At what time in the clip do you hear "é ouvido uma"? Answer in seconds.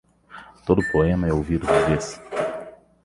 1.27-1.79